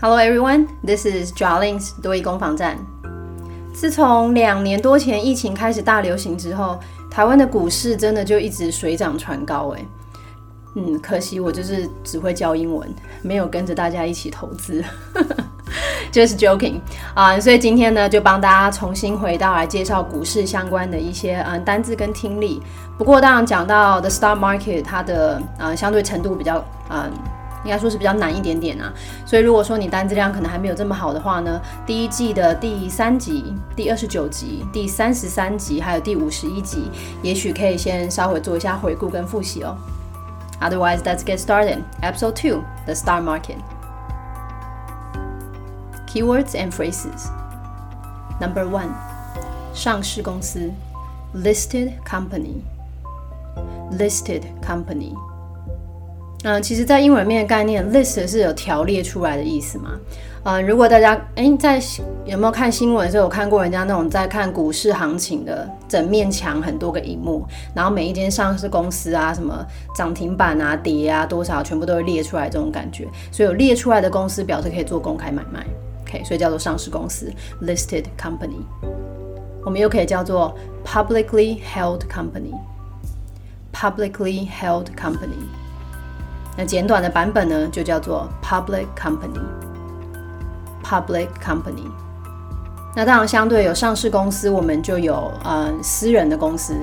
[0.00, 2.78] Hello everyone, this is Jarlings 多益攻防战。
[3.74, 6.78] 自从两年多前疫情开始大流行之后，
[7.10, 9.84] 台湾的股市真的就一直水涨船高哎。
[10.76, 12.88] 嗯，可惜我就是只会教英文，
[13.22, 14.84] 没有跟着大家一起投资，
[16.12, 16.80] 就是 joking
[17.12, 17.40] 啊。
[17.40, 22.62] 所以今天呢，就帮大家重新回到来介绍股市相关的一些嗯单字跟听力。
[22.96, 27.12] 不过当然讲到 the stock market，它的嗯相对程度比较嗯。
[27.67, 28.91] 应该说是比较难一点点啊，
[29.25, 36.89] 所以如果说你单字量可能还没有这么好的话呢，第一季的第三集、第二十九集、第三十三集还有第五十一集，
[37.21, 39.77] 也许可以先稍微做一下回顾跟复习哦。
[40.59, 41.79] Otherwise, let's get started.
[42.01, 43.57] Episode two: The Stock Market.
[46.07, 47.29] Keywords and phrases.
[48.39, 48.89] Number one:
[49.73, 50.71] 上市公司，
[51.33, 52.61] listed company.
[53.97, 55.13] Listed company.
[56.44, 59.90] 嗯，其实，在英文面的概念，list 是有条列出来的意思嘛？
[60.44, 61.82] 嗯，如果大家哎，在
[62.24, 73.08] 有没有看新闻的时候，有看过人家那种在看股市行情的整面墙很多个荧幕，然后每一间上市公司啊，什么涨停板啊、跌啊多少，全部都会列出来，这种感觉。
[73.32, 75.66] 所以有列出来的公司，表示可以做公开买卖
[76.02, 77.28] ，OK，所以叫做上市公司
[77.62, 78.62] （listed company）。
[79.64, 85.42] 我们又可以叫做 publicly held company，publicly held company。
[86.58, 91.88] 那简短的版本呢，就叫做 public company，public company。
[92.96, 96.74] 那当然，相对有上市公司，我们就有呃私人的公司，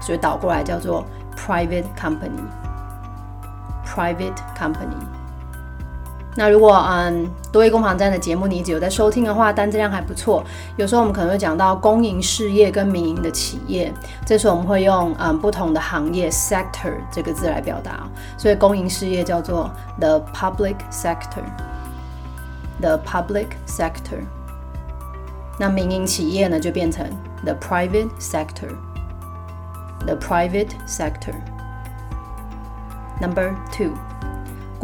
[0.00, 1.04] 所以倒过来叫做
[1.36, 4.94] private company，private company。
[6.36, 10.42] 那如果嗯多益攻防战的节目你一直有在收听的话，单质量还不错。
[10.76, 13.94] 有时候我们可能会讲到公营事业跟民营的企业，
[14.26, 18.08] 这时候我们会用嗯不同的行业 sector 这个字来表达。
[18.36, 24.24] 所以公营事业叫做 the public sector，the public sector。
[25.56, 27.08] 那民营企业呢就变成
[27.44, 31.34] the private sector，the private sector。
[33.20, 33.92] Number two。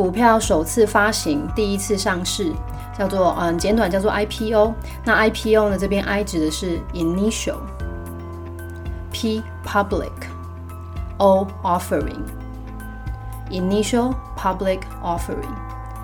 [0.00, 2.54] 股票首次发行，第一次上市，
[2.98, 4.72] 叫做嗯，简短叫做 IPO。
[5.04, 15.52] 那 IPO 呢，这边 I 指的是 initial，P public，O offering，initial public offering。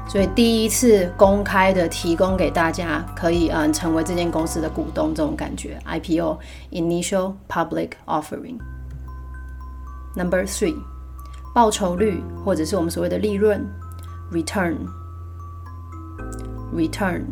[0.06, 8.58] 所以第一次公开的提供给大家，可以嗯成为这间公司的股东，这种感觉 IPO，initial public offering。
[10.14, 10.76] Number three，
[11.54, 13.66] 报酬率或者是我们所谓的利润。
[14.32, 17.22] Return，return。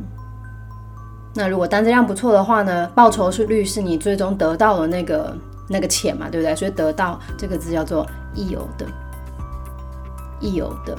[1.34, 2.88] 那如果单子量不错的话呢？
[2.94, 5.37] 报酬是率，是你最终得到的那个
[5.69, 6.55] 那个钱嘛，对不对？
[6.55, 8.06] 所以得到这个字叫做
[8.37, 10.97] yield，yield。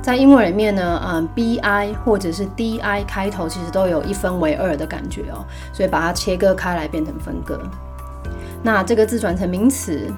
[0.02, 7.60] 在英文里面呢，嗯，b i 或者是 d i 开头，其实都有一分为二的感觉哦，所以把它切割开来变成分割。
[8.62, 10.14] 那这个字转成名词，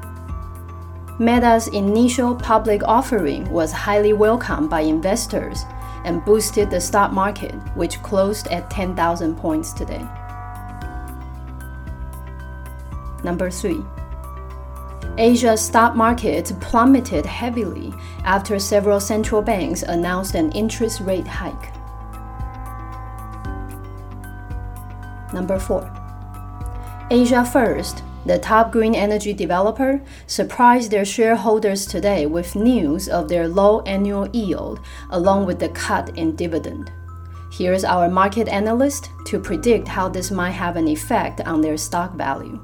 [1.18, 5.64] Meta's initial public offering was highly welcomed by investors
[6.04, 10.06] and boosted the stock market, which closed at 10,000 points today.
[13.24, 13.82] Number three,
[15.18, 17.92] Asia's stock market plummeted heavily
[18.24, 21.74] after several central banks announced an interest rate hike.
[25.34, 27.08] Number 4.
[27.10, 33.48] Asia First, the top green energy developer, surprised their shareholders today with news of their
[33.48, 36.92] low annual yield along with the cut in dividend.
[37.52, 42.16] Here's our market analyst to predict how this might have an effect on their stock
[42.16, 42.60] value.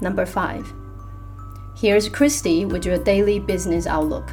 [0.00, 0.72] Number 5.
[1.76, 4.32] Here's Christy with your daily business outlook.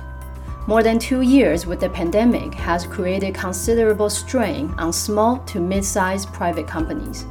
[0.67, 5.85] More than two years with the pandemic has created considerable strain on small to mid
[5.85, 7.25] sized private companies.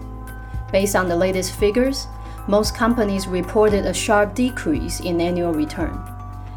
[0.72, 2.06] Based on the latest figures,
[2.48, 6.00] most companies reported a sharp decrease in annual return,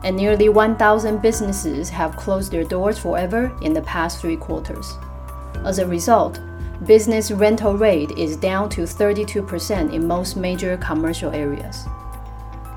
[0.03, 4.97] and nearly 1,000 businesses have closed their doors forever in the past three quarters.
[5.65, 6.39] As a result,
[6.85, 11.85] business rental rate is down to 32% in most major commercial areas.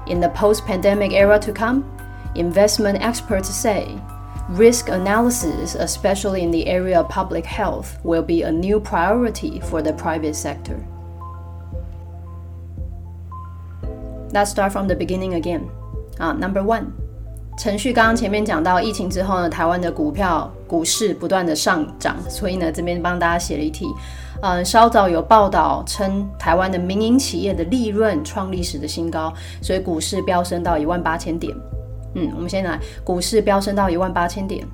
[0.06, 1.84] In the post pandemic era to come,
[2.34, 4.00] investment experts say
[4.48, 9.82] risk analysis, especially in the area of public health, will be a new priority for
[9.82, 10.84] the private sector.
[14.32, 15.70] Let's start from the beginning again.
[16.18, 16.92] 啊、uh,，Number one，
[17.58, 23.86] 程序刚刚前面讲到，疫情之后呢，台湾的股票股市不断的上涨，所以呢，这边帮大家写了一题。
[24.40, 31.54] 嗯，稍早有报道称，台湾的民营企业的利润创历史的新高，所以股市飙升到一万八千点。
[32.14, 34.66] 嗯，我们先来，股市飙升到一万八千点。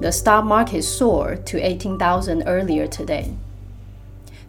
[0.00, 3.24] The stock market soared to eighteen thousand earlier today.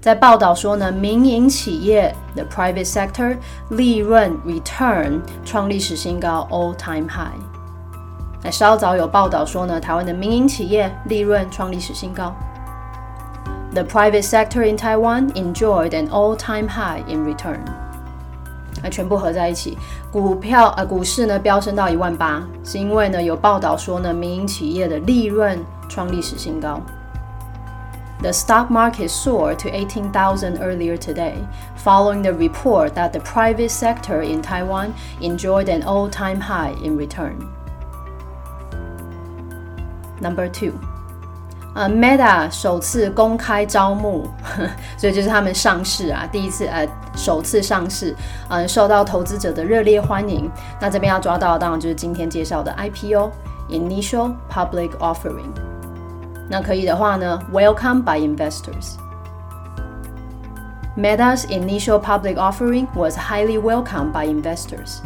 [0.06, 3.36] 在报道说呢，民营企业的 private sector
[3.69, 7.34] 利润 return 创历史新高 all time high。
[8.44, 12.31] 那稍早有报道说呢，台湾的民营企业利润创历史新高。
[13.74, 17.62] The private sector in Taiwan enjoyed an all-time high in return。
[18.84, 19.75] 那全部合在一起，
[20.12, 25.60] 股票呃股市呢飙升到一万八，是因为呢有报道说呢民营企业的利润
[25.90, 26.80] 创历史新高。
[28.23, 31.37] The stock market soared to 18,000 earlier today,
[31.76, 34.93] following the report that the private sector in Taiwan
[35.23, 37.49] enjoyed an all time high in return.
[40.20, 40.73] Number two.
[41.73, 44.29] 呃，Meta 首次公开招募，
[44.99, 48.14] 所以就是他们上市啊，第一次呃首次上市，
[48.49, 50.50] 嗯，受到投资者的热烈欢迎。
[50.79, 55.55] 那这边要抓到的当然就是今天介绍的 IPO（Initial Public Offering）。
[56.50, 58.94] 那可以的话呢，Welcome by investors。
[60.95, 65.00] Meta's initial public offering was highly welcomed by investors。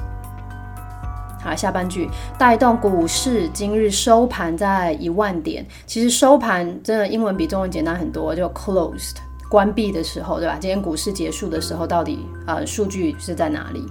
[1.41, 5.65] 好，下半句带动股市今日收盘在一万点。
[5.85, 9.15] 其实收盘真的英文比中文简单很多，就 closed
[9.49, 10.57] 关闭的时候，对吧？
[10.59, 13.85] 今天股市结束的时候，到底呃数据是在哪里？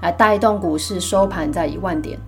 [0.00, 2.18] 来带动股市收盘在一万点。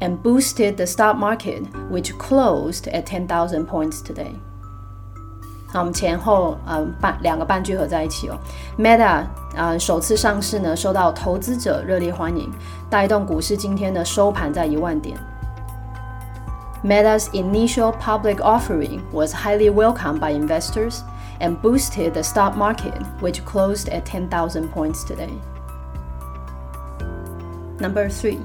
[0.00, 4.34] and boosted the stock market, which closed at 10,000 points today.
[5.72, 8.38] 好，我们前后呃半两个半句合在一起哦。
[8.78, 9.24] Meta
[9.54, 12.50] 呃首次上市呢，受到投资者热烈欢迎，
[12.88, 15.16] 带动股市今天的收盘在一万点。
[16.82, 21.02] Meta's initial public offering was highly welcomed by investors
[21.38, 25.30] and boosted the stock market, which closed at 10,000 points today.
[27.78, 28.38] Number three.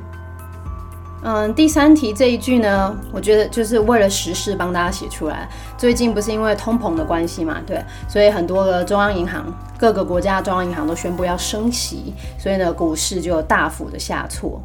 [1.23, 5.47] 嗯，第三题这一句呢，我觉得就是为了时事帮大家写出来。
[5.77, 9.45] 最近不是因为通膨的关系嘛，对，所以很多的中央银行，
[9.79, 14.63] 各个国家中央银行都宣布要升息，所以呢，股市就大幅的下挫。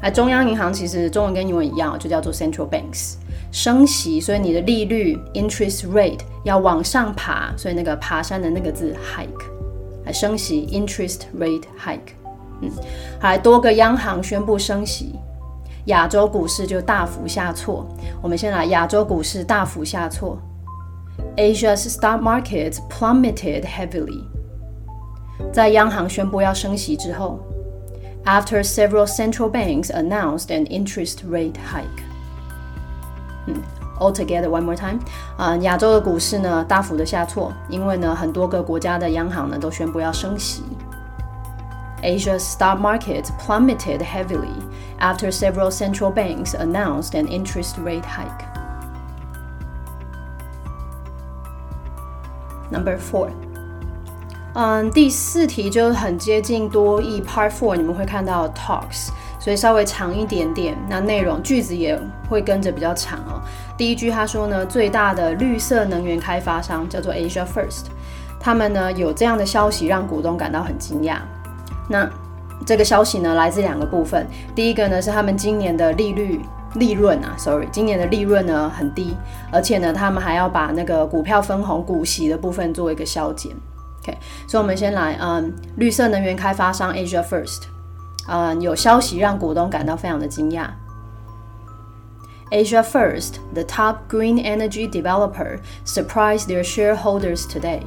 [0.00, 3.14] 而中央银行其实中文跟英文一样，就叫做 central banks，
[3.52, 9.46] 升息，所以你的利率 interest rate 要往上爬，所以那个爬山的那个字 hike，
[10.04, 12.12] 来升息 interest rate hike。
[12.60, 12.70] 嗯，
[13.20, 15.14] 还多个央行宣布升息。
[15.86, 17.86] 亚洲股市就大幅下挫。
[18.22, 20.38] 我们先来亚洲股市大幅下挫。
[21.36, 24.24] Asia's stock market plummeted heavily。
[25.52, 27.38] 在央行宣布要升息之后
[28.24, 32.02] ，after several central banks announced an interest rate hike。
[33.98, 35.00] ，all together one more time。
[35.36, 40.62] 啊，亚洲的股市呢大幅的下挫，因为呢很多个国家的央行呢都宣布要升息。
[42.04, 44.54] Asia's stock market plummeted heavily
[44.98, 48.44] after several central banks announced an interest rate hike.
[52.70, 53.30] Number four.
[54.54, 59.08] 嗯，第四题就很接近多义 Part Four，你们会看到 talks，
[59.40, 60.78] 所以稍微长一点点。
[60.88, 63.42] 那内容句子也会跟着比较长哦。
[63.76, 67.86] 第一句他说呢，最大的绿色能源开发商叫做 Asia First，
[68.38, 71.16] 他们呢有这样的消息让股东感到很惊讶。
[71.88, 72.08] 那
[72.64, 74.26] 这个消息呢，来自两个部分。
[74.54, 76.40] 第一个呢是他们今年的利率
[76.74, 79.16] 利润啊，sorry，今年的利润呢很低，
[79.52, 83.52] 而且呢他们还要把那个股票分红股息的部分做一个削减。
[84.02, 87.62] OK，所以我们先来，嗯，绿色能源开发商 Asia First，
[88.28, 90.68] 嗯，有消息让股东感到非常的惊讶。
[92.50, 97.82] Asia First, the top green energy developer, surprised their shareholders today.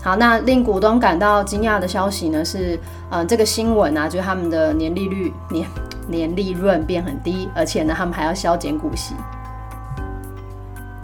[0.00, 2.78] 好，那令股东感到惊讶的消息呢是，
[3.10, 5.68] 嗯，这个新闻啊，就是他们的年利率年
[6.06, 9.14] 年利润变很低，而且呢，他们还要削减股息。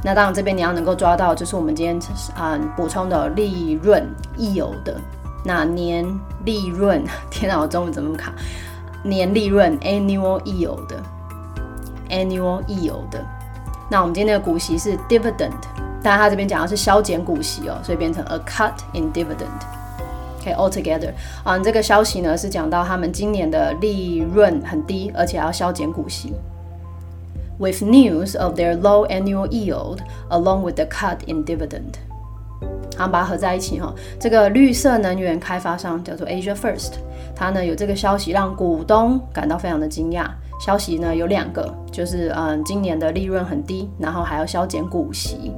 [0.03, 1.99] 那当然，这边你要能够抓到，就是我们今天
[2.37, 5.01] 啊补充的利润溢有的
[5.45, 6.07] 那年
[6.45, 8.33] 利润， 天哪，我中文怎么卡？
[9.03, 11.03] 年利润 annual e 有的
[12.09, 13.23] annual e 有的。
[13.91, 15.53] 那我们今天的股息是 dividend。
[16.05, 19.49] 但他这边讲的是削减股息哦，所以变成 a cut in dividend。
[20.41, 21.11] OK，altogether，
[21.43, 26.35] 啊，这个消息呢是讲到他们今年的利润很低，而且要削减股息。
[27.59, 31.95] With news of their low annual yield, along with the cut in dividend，
[32.99, 33.95] 好，把它合在一起哈。
[34.21, 36.95] 这个绿色能源开发商叫做 Asia First，
[37.35, 40.27] 它呢有这个消息让股东感到非常的惊讶。
[40.61, 45.53] 消息呢有两个，就是嗯，今年的利润很低，然后还要削减股息。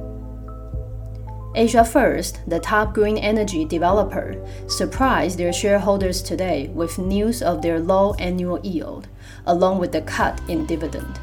[1.56, 7.78] Asia First, the top green energy developer, surprised their shareholders today with news of their
[7.78, 9.06] low annual yield,
[9.44, 11.20] along with the cut in dividend.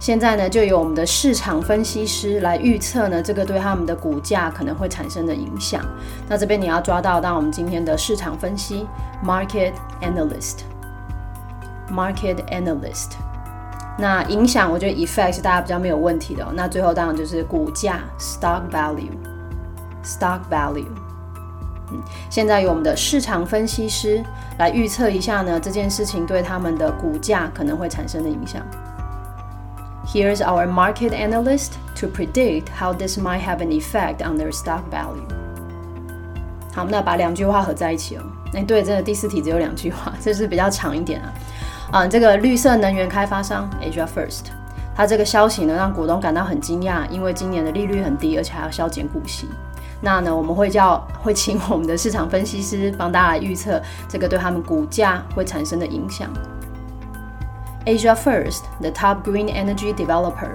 [0.00, 5.84] 现在呢，就由我们的市场分析师来预测呢，这个对他们的股价可能会产生的影响。
[6.26, 8.84] 那这边你要抓到，当我们今天的市场分析，
[9.22, 13.12] market analyst，market analyst。
[13.97, 16.45] 那影响，我觉得 effect 是大家比较没有问题的。
[16.53, 20.85] 那最后当然就是股价 stock value，stock value。
[21.91, 21.99] 嗯，
[22.29, 24.23] 现在由我们的市场分析师
[24.59, 28.61] 来预测一下呢，这件事情对他们的股价可能会产生的影响。
[30.05, 35.25] Here's our market analyst to predict how this might have an effect on their stock value。
[36.73, 38.21] 好，那把两句话合在一起哦。
[38.53, 41.33] 哎，对，真的第四题只有两句话，这是比较长一点啊。
[41.91, 44.47] 啊，这个绿色能源开发商 Asia First，
[44.93, 49.47] 它这个消息呢让股东感到很惊讶，因为今年的利率很低，而且还要削减股息。
[50.01, 56.29] 那呢，我们会叫会请我们的市场分析师帮大家来预测这个对他们股价会产生的影响。
[57.85, 60.53] Asia First, the top green energy developer,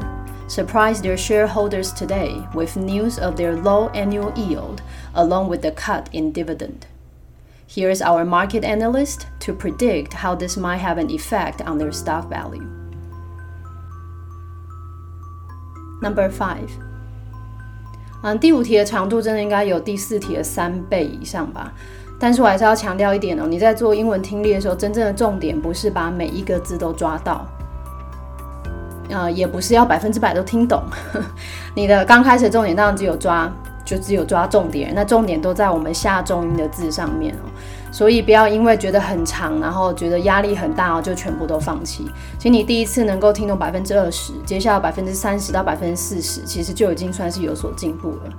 [0.49, 4.83] surprised their shareholders today with news of their low annual yield,
[5.15, 6.87] along with the cut in dividend.
[7.75, 12.29] Here's our market analyst to predict how this might have an effect on their stock
[12.29, 12.67] value.
[16.03, 16.69] Number five.
[18.23, 21.73] 嗯，第五题的长度真的应该有第四题的三倍以上吧。
[22.21, 27.47] 但是我还是要强调一点哦，你在做英文听力的时候，真正的重点不是把每一个字都抓到，
[29.09, 30.83] 呃，也不是要百分之百都听懂。
[31.75, 33.51] 你的刚开始重点当然只有抓。
[33.85, 37.51] 就只有抓重点，那重点都在我们下重音的字上面哦，
[37.91, 42.09] 所以不要因为觉得很长，然后觉得压力很大哦，就全部都放弃。
[42.39, 48.33] 其实你第一次能够听懂百分之二十，接下来百分之三十到百分之四十，其实就已经算是有所进步了。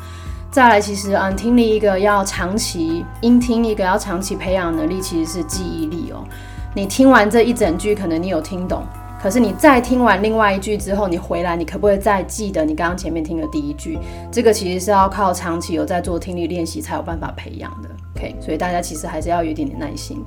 [0.49, 6.23] 再来，其实嗯，听力一个要长期音听一个要长期培养能力，其实是记忆力哦。
[6.75, 8.83] 你听完这一整句，可能你有听懂。
[9.23, 13.97] 可是你再听完另外一句之后，你回来，你可不可以再记得你刚刚前面听的第一句？
[14.29, 17.89] 这个其实是要靠长期有在做听力练习才有办法培养的。
[18.17, 20.21] OK，所以大家其实还是要有一点点耐心。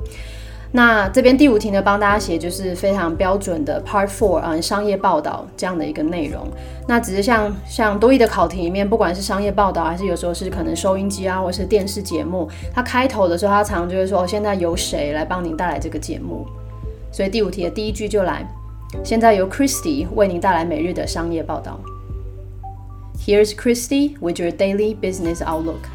[0.72, 6.48] 那这边第五题呢，帮大家写就是非常标准的 Part Four 啊，商业报道这样的一个内容。
[6.88, 16.46] 那只是像像多义的考题里面，不管是商业报道，还是有时候是可能收音机啊，或是电视节目，它开头的时候，它常常就会说：“现在由谁来帮您带来这个节目？”
[17.12, 18.42] 所以第五题的第一句就来。
[19.04, 21.80] 现在由 Christy 为您带来每日的商业报道。
[23.18, 25.88] Here's Christy with your daily business outlook。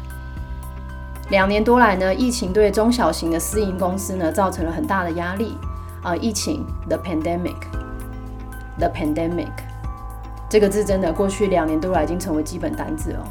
[1.30, 5.56] 两年多来呢，疫情对中小型的私营公司呢造成了很大的压力。
[6.02, 9.52] 啊，疫情 the pandemic，the pandemic
[10.50, 13.24] 这个字真的过去两年多来已经成为基本单字了。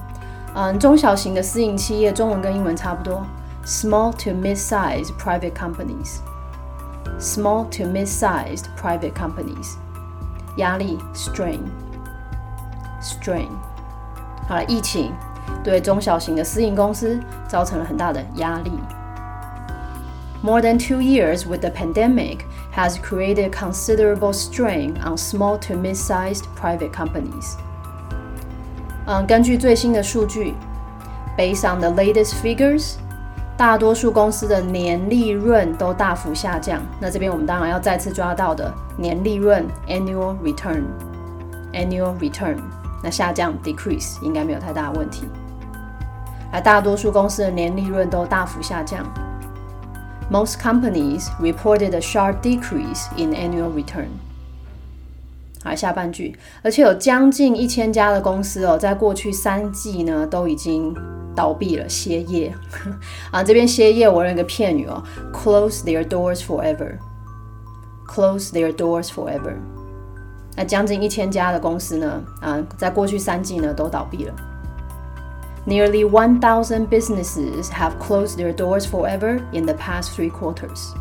[0.56, 3.22] 嗯，中小型的私营企业中文跟英文差不多
[3.66, 6.20] ，small to mid-size private companies。
[7.21, 9.75] small to mid-sized private companies，
[10.57, 11.61] 压力 strain
[13.01, 13.49] strain。
[14.49, 15.13] 好了，疫情
[15.65, 18.71] 对中小型的私营公司造成了很大的压力。
[20.43, 22.41] More than two years with the pandemic
[22.75, 27.57] has created considerable strain on small to mid-sized private companies.
[29.07, 30.55] 嗯，根据最新的数据，
[31.37, 32.95] based on the latest figures，
[33.62, 36.82] 大多数公司的年利润都大幅下降。
[37.00, 42.58] 那这边我们当然要再次抓到的年利润 （annual return），annual return，
[43.04, 45.28] 那下降 （decrease） 应该没有太大问题。
[46.52, 49.06] 而大多数公司的年利润都大幅下降。
[50.32, 54.08] Most companies reported a sharp decrease in annual return.
[55.64, 60.96] 好，下半句，而且有将近一千家的公司哦，在过去三季呢都已经
[61.36, 62.54] 倒闭了，歇业。
[63.32, 65.04] 啊，这边歇业，我用一个片语哦
[65.34, 66.98] ，close their doors forever。
[68.08, 69.56] close their doors forever。
[70.58, 74.34] 那将近一千家的公司呢，啊，在过去三季呢都倒闭了。
[75.66, 80.92] Nearly one thousand businesses have closed their doors forever in the past three quarters.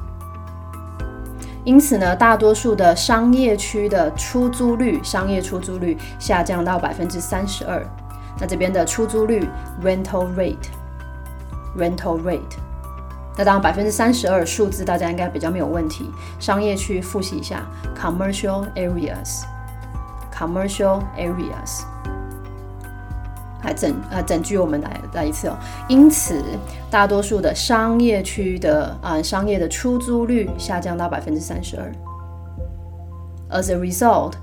[1.64, 7.87] 因此呢，大多数的商业区的出租率，商业出租率下降到百分之三十二。
[8.38, 9.49] 那这边的出租率
[9.83, 12.57] （rental rate），rental rate。
[13.37, 16.11] 那当然，百分之三十二数字大家应该比较没有问题。
[16.38, 21.85] 商业区复习一下：commercial areas，commercial areas。
[23.64, 25.57] 来整呃整句我们来来一次哦。
[25.88, 26.43] 因此，
[26.90, 31.93] 大多数的商业区的啊商业的出租率下降到百分之三十二。
[33.50, 34.35] As a result,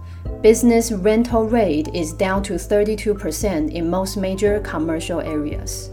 [0.42, 5.88] business rental rate is down to thirty two percent in most major commercial areas.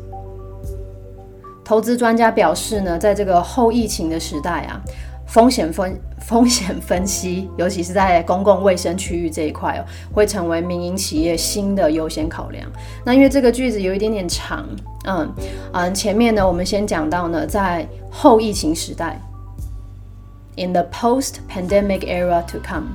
[1.65, 4.81] 投资专家表示呢，在这个后疫情的时代啊。
[5.27, 12.67] 风险分风险分析，尤其是在公共卫生区域这一块哦，会成为民营企业新的优先考量。
[13.05, 14.67] 那因为这个句子有一点点长，
[15.07, 15.33] 嗯
[15.73, 19.21] 嗯，前面呢，我们先讲到呢，在后疫情时代
[20.57, 22.87] ，in the post-pandemic era to come。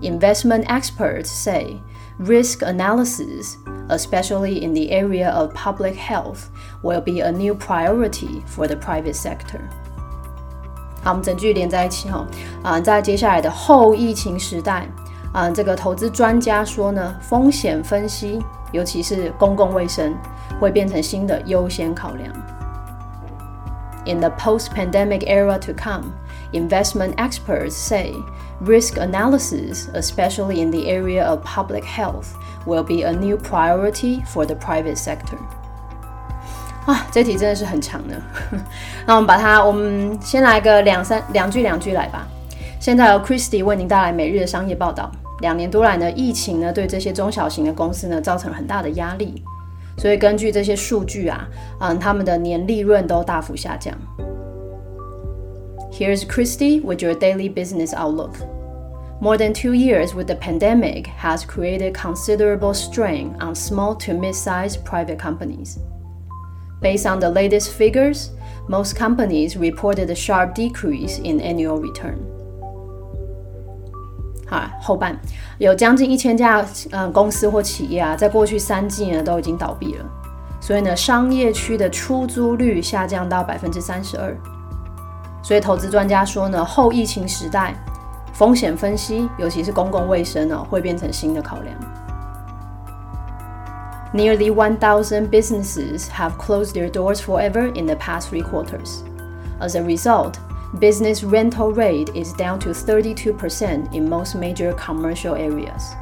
[0.00, 1.76] ，investment experts say
[2.18, 3.56] risk analysis,
[3.88, 6.44] especially in the area of public health,
[6.82, 9.60] will be a new priority for the private sector.
[11.02, 12.26] 好，我们整句连在一起哈。
[12.62, 14.88] 啊，在接下来的后疫情时代，
[15.32, 18.40] 啊，这个投资专家说呢，风险分析。
[18.71, 20.15] 尤其是公共卫生
[20.59, 22.31] 会变成新的优先考量。
[24.05, 26.13] In the post-pandemic era to come,
[26.51, 28.13] investment experts say
[28.61, 32.35] risk analysis, especially in the area of public health,
[32.67, 35.37] will be a new priority for the private sector.
[36.85, 38.21] 啊，这题真的是很长的。
[39.07, 42.27] 那我们把它，我们先来个两三两句两句来吧。
[42.79, 45.09] 现在由 Christy 为您带来每日的商业报道。
[45.39, 49.43] 两年多来呢，疫情呢对这些中小型的公司呢造成了很大的压力，
[49.97, 51.47] 所以根据这些数据啊，
[51.79, 53.93] 嗯，他们的年利润都大幅下降。
[55.91, 58.33] Here's Christy with your daily business outlook.
[59.21, 64.83] More than two years with the pandemic has created considerable strain on small to mid-sized
[64.83, 65.77] private companies.
[66.81, 68.31] Based on the latest figures,
[68.67, 72.17] most companies reported a sharp decrease in annual return.
[74.50, 75.16] 啊，后半
[75.58, 80.04] 有将近一千家嗯公司或企业啊，在过去三季呢都已经倒闭了，
[80.60, 84.36] 所以呢，商业区的出租率下降到百分之三十二。
[85.42, 87.74] 所以投资专家说呢，后疫情时代，
[88.32, 91.74] 风险分析，尤其是公共卫生呢，会变成新的考量。
[94.12, 99.02] Nearly one thousand businesses have closed their doors forever in the past three quarters.
[99.60, 100.34] As a result,
[100.79, 105.95] business rental rate is down to 32% in most major commercial areas.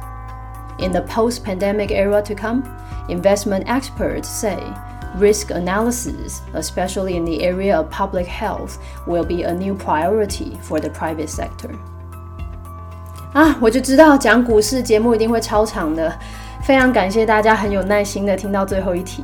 [0.78, 2.64] In the post pandemic era to come,
[3.08, 4.58] investment experts say
[5.16, 10.80] risk analysis, especially in the area of public health, will be a new priority for
[10.80, 11.70] the private sector.
[13.32, 16.12] 啊，我就知道讲股市节目一定会超长的，
[16.62, 19.22] 非常感谢大家很有耐心的听到最后一题。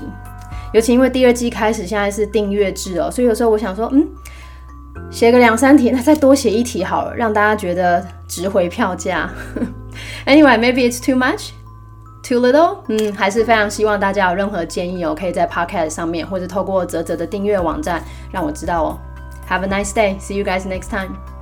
[0.73, 4.07] 尤其因为第二季开始，现在是订阅制哦，所以有时候我想说，嗯，
[5.16, 9.30] 写个两三题，那再多写一题好了，让大家觉得值回票价。
[10.26, 11.52] Anyway, maybe it's too much,
[12.22, 12.80] too little。
[12.90, 19.00] 嗯，还是非常希望大家有任何建议哦，可以在 Podcast 上面，或者透过泽泽的订阅网站让我知道哦。
[19.50, 20.20] Have a nice day.
[20.20, 21.16] See you guys next time.